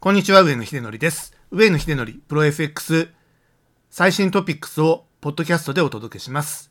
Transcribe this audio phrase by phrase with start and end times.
[0.00, 1.34] こんにちは、上野秀則です。
[1.50, 3.08] 上野秀則プロ FX
[3.90, 6.70] 最新トピックスをポッドキャストでお届けします。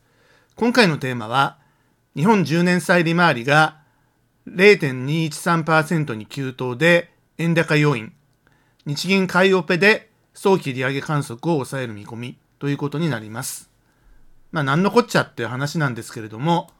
[0.55, 1.58] 今回のテーマは、
[2.16, 3.82] 日本10年債利回りが
[4.48, 8.13] 0.213%に急騰で円高要因、
[8.86, 13.70] 日銀買いオペで早期利上げ観測を抑える見込みということになります。
[14.54, 16.71] まあ、なんのこっちゃっていう話なんですけれども、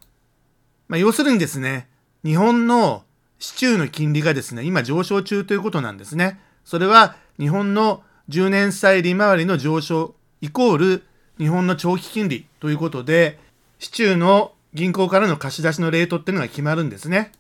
[0.88, 1.90] まあ、要するにですね、
[2.24, 3.04] 日本の
[3.40, 6.40] 市中の金利がですね、今上昇中ということなんですね。
[6.66, 11.04] それは日本の10年債利回りの上昇イコール
[11.38, 13.40] 日本の長期金利ということで、
[13.80, 17.32] 市中の銀行からの貸し出しのレートっていうのが決まるんですね。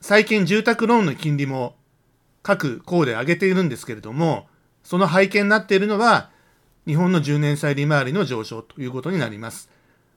[0.00, 1.76] 最近住宅ローンの金利も
[2.42, 4.48] 各項で上げているんですけれども、
[4.82, 6.30] その背景になっているのは
[6.86, 9.70] 日本の10年債利回りの上昇ということになります。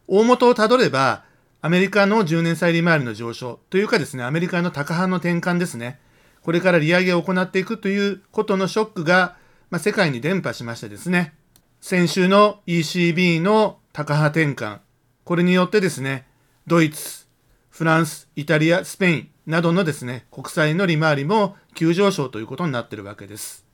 [0.08, 1.24] 大元をたどれば、
[1.60, 6.00] アメリカの10年債利回りの上昇というかですね、アメリカの高派の転換ですね。
[6.44, 9.36] これから利上げを行っていくということのショックが、
[9.72, 11.34] まあ、世界に伝播しましてですね、
[11.82, 14.80] 先週の ECB の高派転換、
[15.24, 16.28] これによってですね、
[16.68, 17.26] ドイツ、
[17.70, 23.66] フランス、イタリア、スペインなどのですね、国債の利回りも急上昇ということになっているわけです。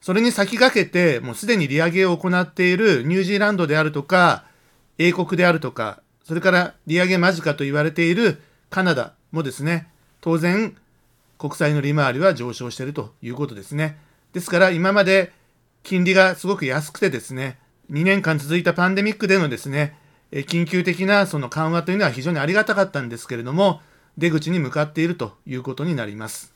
[0.00, 4.44] それに先駆けて、もうすでに利上げを行っているニュージーランドであるとか、
[4.98, 9.88] 英国であるとか、それから利上げ間近と言われているカナダもですね、
[10.20, 10.76] 当然、
[11.38, 13.98] 国債の利回りは上昇しているということですね。
[14.32, 15.32] ですから今まで
[15.82, 17.58] 金利がすごく安くてですね、
[17.90, 19.96] 2年間続いたパンデミックでのですね、
[20.30, 23.80] 緊急的なその緩和というのは非常にありがたかったんですけれども、
[24.16, 26.54] 出口に向かっているということになります。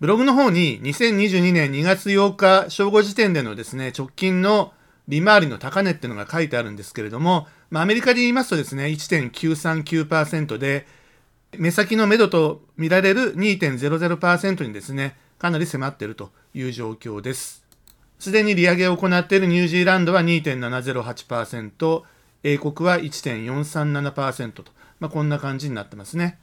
[0.00, 4.72] ブログの方に2022年2月8日正午時点でのですね、直近の
[5.08, 10.86] 利回りの高値っていうのが書いてあるんですけれども、まあ、アメリカで言いますとですね、1.939%で、
[11.56, 17.64] 目先の目処と見られる2.00%にですね、かなり迫っているという状況です。
[18.18, 22.02] すでに利上げを行っているニュージーランドは2.708%、
[22.42, 24.64] 英国は1.437%と、
[25.00, 26.38] まあ、こんな感じになってますね。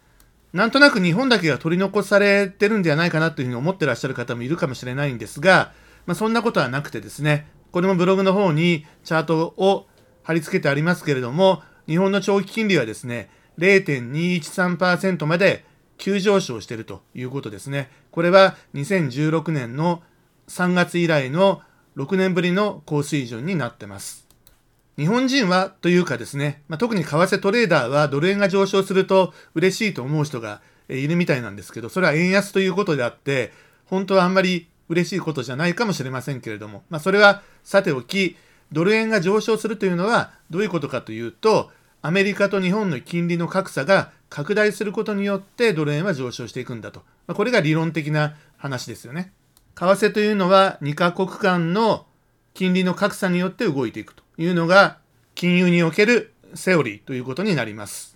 [0.53, 5.73] なんとなく日本だけが取り残されてるんではないかなというふうに思ってらっしゃる方もいるかもしれないんですが、
[6.05, 9.87] まあ、そんなことはなくてですね、これもブログの方にチャートを
[10.25, 15.63] 貼り付けてありますけれども、日本の長期金利はですね、0.213%まで
[15.97, 17.89] 急上昇しているということですね。
[18.11, 20.01] これは2016年の
[20.49, 21.61] 3月以来の
[21.95, 24.27] 6年ぶりの高水準になってます。
[24.97, 33.51] 日本人はというかですね、まあ、特に為替トレーダーはドル円が上昇すると嬉しいと思う人がいるみたいなんですけど、それは円安ということであって、
[33.85, 38.37] 本当はあんまり嬉しいことじゃないかもしれませんけれども、まあ、それはさておき、
[38.71, 41.71] ドル円が上昇するというのはどういうことかというと、
[42.01, 47.01] アメリカと日本の金利の格差が拡大することによってドル円は上昇していくんだと。
[47.27, 49.31] ま、これが理論的な話ですよね。
[49.75, 52.05] 為替というのは2カ国間の
[52.53, 54.97] 金利の格差によって動いていくというのが
[55.35, 58.15] 金融におけるセオリーということになります。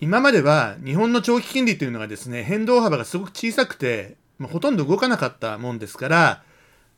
[0.00, 6.42] 今までは日本の長期金利というのがですね、変動幅がすごく小さくて、ま、ほとんど動かなかったもんですから、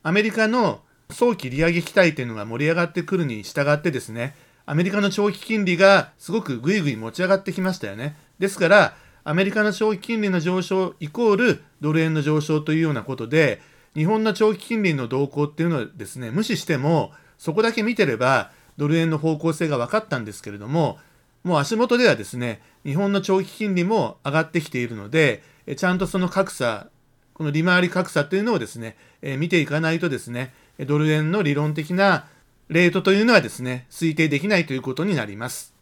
[0.03, 4.35] アメリカの早期利上げ期待というのが盛り上がってくるに従ってですね、
[4.65, 8.17] アメリカの長期金利がすごくぐいぐい持ち上がってきましたよね。
[8.39, 13.61] ですから、アメリカの長期金利の上昇イコールドル円の上昇というようなことで、
[13.95, 20.99] 日本の長期金利の動向っていうのをですね、無視しても、そこだけ見てれば、ドル円の方向性が分かったんですけれども、
[21.43, 25.43] もう足元ではですね、日本の長期金利も上がってきているので、
[25.77, 26.87] ちゃんとその格差、
[27.33, 30.53] この利回り格差というのをですね、え見ていかないとですね、
[30.85, 32.27] ドル円の理論的な
[32.69, 35.73] レートというのはですね、推定できないということになります。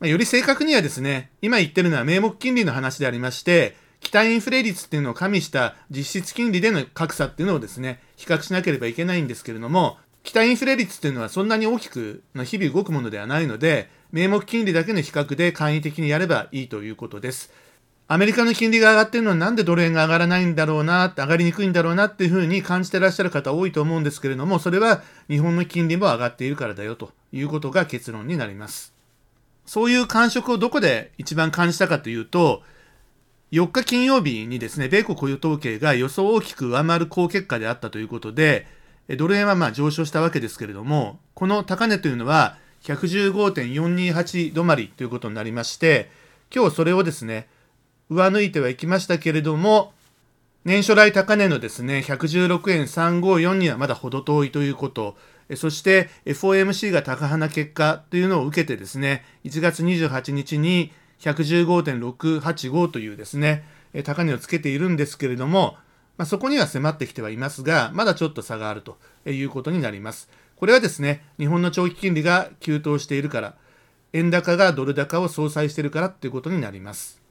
[0.00, 17.52] まあ、より正確にはですね、今言ってるのは名目金利の話でありまして、期待インフレ率っていうのを加味した実質金利での格差っていうのをですね、比較しなければいけないんですけれども、期待インフレ率っていうのはそんなに大きく日々動くものではないので、名目金利だけの比較で簡易的にやればいいということです。
[18.06, 28.92] アメリカの金利が上がってるのはなんでドル円が上がらないんだろうな、上がりにくいんだろうなっていうふうに感じてらっしゃる方多いと思うんですけれども、それは日本の金利も上がっているからだよということが結論になります。
[29.64, 32.62] そういう感触をどこで一番感じたかというと、
[33.52, 38.66] 4日金曜日にですね、米国雇用統計が予想を大きく上回る好結果であったということで、
[39.16, 46.10] ドル円はまあ上昇したわけですけれども、この高値というのは115.428止まりということになりまして、
[46.54, 47.48] 今日それをですね、
[48.10, 49.92] 上抜いてはいきましたけれども、
[50.64, 55.16] 年初来高値のですね、116円354にはまだ程遠いということ、
[55.56, 63.64] そして FOMC が高派な結果というのを受けてですね、1月28日に115.685というですね、
[64.04, 65.76] 高値をつけているんですけれども、
[66.16, 68.96] まあ、そこには迫ってきてはいますが、まだちょっと差があると
[69.26, 70.28] いうことになります。
[70.56, 73.54] これはですね、日本の長期金利が急騰しているから、
[74.12, 77.23] 円高がドル高を相殺しているからということになります。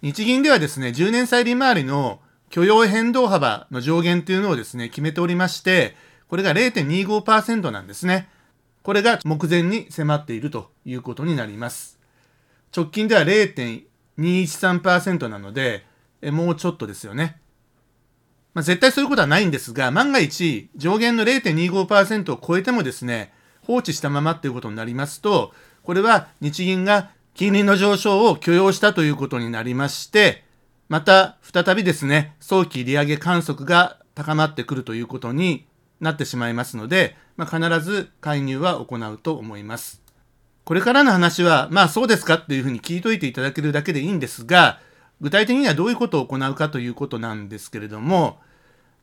[0.00, 5.96] 日銀ではですね、10年債利回りの許容変動幅の上限というのをですね、決めておりまして、
[6.28, 8.28] これが0.25%なんですね。
[8.82, 11.98] これが目前に迫っているということになります。
[12.74, 15.84] 直近では0.213%なので、
[16.22, 17.40] もうちょっとですよね。
[18.54, 25.52] まあ、絶対そういうことはないんですが、万が一、上限の0.25%を超えてもですね、放置したままっていうことになりますと、
[25.82, 30.42] これは日銀が金利の上昇を許容したということになりまして、
[30.88, 35.64] また再びですね、早期利上げ観測が高まってくるということに
[36.00, 40.02] なってしまいますので、まあ、必ず介入は行うと思います。
[40.64, 44.80] これからの話は、まあそうですかっていうふうに聞いといていただけるだけでいいんですが、
[45.20, 48.40] 具体的にはどういうことを行うかということなんですけれども、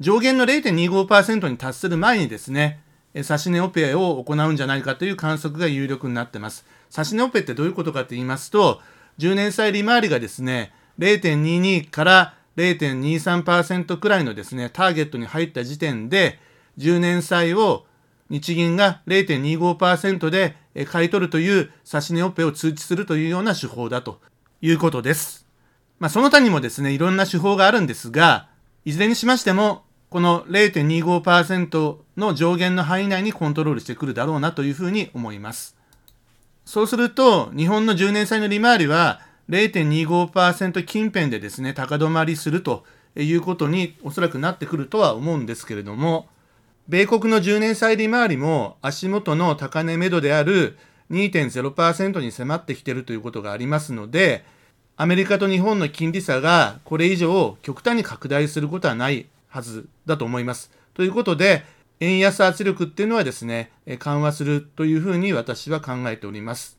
[0.01, 2.81] 上限の0.25%に達する前にですね、
[3.13, 6.65] 指値オペを行うんじゃないかという観測が有力になってます。
[6.91, 8.81] 指し値オペってどういうことかと言いますと、
[9.19, 16.39] 10年債利回りがですね、0.22から0.23%くらいのですね、ターゲットに入った時点で、
[16.77, 17.85] 10年債を
[18.29, 20.55] 日銀が0.25%で
[20.85, 24.19] 買い取るという指し値オペを通知するというような手法だと
[24.61, 25.45] いうことです。
[25.99, 28.47] まあ、その他にもですね、いろんな手法があるんですが、
[28.83, 35.74] いずれにしましても、この0.25%の上限の範囲内にコントロールしてくるだろうなというふうに思います。
[36.65, 42.83] そうすると、日本の10年債の利回りは0.25%近辺でですね、高止まりすると
[43.15, 46.27] いうことにおそらくなってくるとは思うんですけれども、
[46.87, 50.77] 米国の10年債利回りも足元の高値目処である
[51.11, 54.43] 2.0%に迫ってきているということがありますので、
[54.97, 60.71] アメリカと日本の金利差がこれ以上極端に拡大することはないはずだと思います。
[60.95, 61.63] ということで、
[61.99, 66.77] 円安圧力っていうのはですね、緩和するというふうに私は考えております。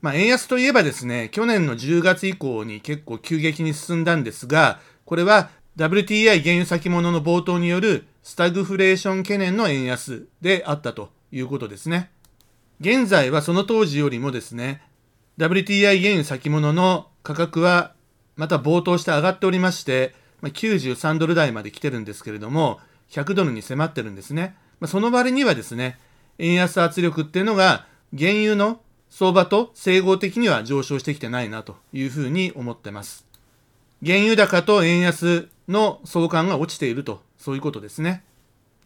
[0.00, 12.10] まあ、円安といえばですね、去年の10月以降に結構急激に進んだんですが、これは WTI 原油先物の冒頭によるスタグフレーション懸念の円安であったということですね。
[12.80, 14.82] 現在はその当時よりもですね、
[15.38, 17.94] WTI 原油先物の価格は
[18.36, 22.80] また冒頭して上がっておりまして、まあ、93ドル台まで来てるんですけれども、
[23.12, 24.56] 100ドルに迫ってるんですね。
[24.80, 25.98] まあ、その割にはですね、
[26.38, 27.86] 円安圧力っていうのが
[28.18, 28.80] 原油の
[29.10, 33.26] 相場と整合的には上昇してきてないなというふうに思ってます。
[34.04, 38.24] 原油高と円安の相関が落ちていると、そういうことですね。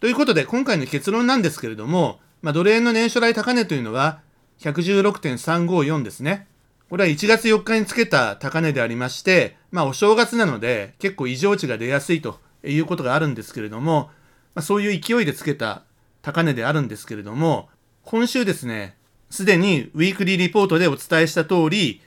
[0.00, 4.20] ということで、今回の結論なんですけれども、まあ、ドル円の年初来高値というのは
[4.60, 6.48] 116.354ですね。
[6.90, 14.10] これは1月4日につけた高値でありまして、まあお正月なので結構異常値が出やすいということがあるんですけれども、
[14.56, 15.82] まあ、そういう勢いでつけた
[16.22, 17.68] 高値であるんですけれども、
[18.04, 18.96] 今週ですね、
[19.28, 22.00] すでにウィークリーリポートでお伝えした通り、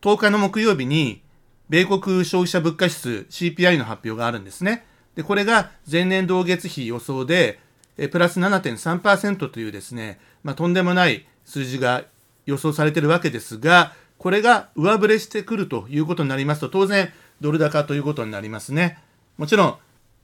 [0.00, 1.20] 10日の木曜日に、
[1.68, 4.86] 米国消費者物価指数 CPI の発表があるんですね。
[5.14, 7.60] で、これが前年同月比予想で、
[7.98, 12.04] えプラス7.3%というですね、まあ、とんでもない数字が
[12.46, 17.12] 予想されているわけですが、これが上振れしてくるということになりますと、当然、
[17.42, 18.98] ドル高ということになりますね。
[19.36, 19.76] もちろん、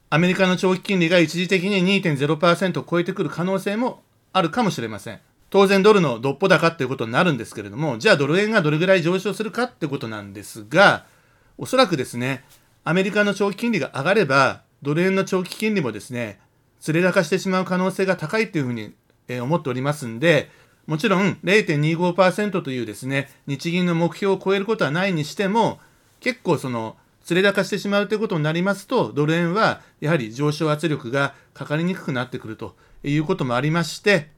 [0.09, 5.19] アメリカの長期金利が一時的に2.0%を超えてくる可能性もあるかもしれません。
[5.49, 11.05] 当然ドルのどっぽ高っていうことになるんですけれども、じゃあドル円がどれぐらい上昇するかってことなんですが、
[11.57, 12.45] おそらくですね、
[12.85, 16.39] アメリカの長期金利が上がれば、ドル円の長期金利もですね、
[16.79, 18.93] 釣れ高してしまう可能性が高いっていうふうに、
[19.27, 20.49] え思っておりますんで、
[20.85, 25.79] もちろん0.25%というですね、日銀の目標を超えることはないにしても、
[26.21, 26.95] 結構その、
[27.27, 34.29] 釣れ高してしまうということになりますと、ドル円はやはり上昇圧力がかかりにくくなってくるということもありまして、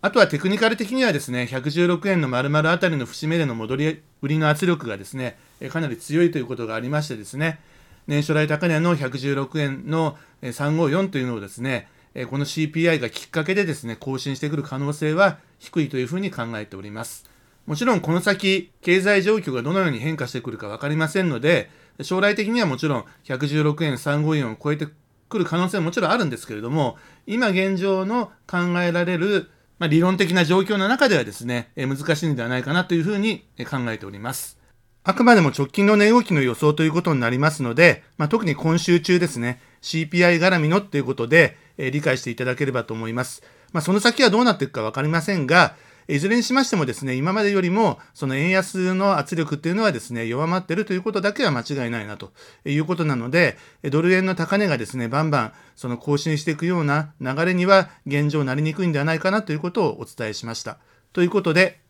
[0.00, 5.38] あとはテクニカル的にはですね、116円の丸々あたりの節目での戻り売りの圧力がですね、
[5.70, 7.58] かなり強いということがありましてですね、
[8.06, 11.88] 年初来高値の116円の354というのをですね、
[12.30, 17.28] この CPI がきっかけでですね、更新してくる可能性は低いというふうに考えております。
[17.70, 21.70] もちろんこの先、経済状況がどのように変化してくるか分かりませんので、
[22.02, 24.88] 将来的にはもちろん116円354を超えて
[25.28, 26.96] くる可能性ももちろんあるんですけれども、
[27.28, 34.58] 今現状の考えられるまあ、理論的な状況の中ではですね、え難しいのではないかなというふうに考えております。
[35.04, 43.44] あくまでも直近の値動きの予想ということになりますので、まあ、特に今週中ですね、CPI 絡みのっていうことで、え理解していただければと思います。
[43.72, 45.76] まあ、その先はどうなっていくか分かりませんが、
[46.08, 52.32] いずれにしましてもですね、今までよりも、その円安の圧力っていうのはですね、弱まってるということだけは間違いないなと
[52.64, 53.56] いうことなので、
[53.90, 60.78] ドル円の高値がですね、バンバンその更新していくような流れには現状なりにくいんではないかなということをお伝えしました。
[61.12, 61.80] ということで、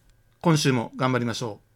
[0.41, 1.70] 今週も頑張りましょう。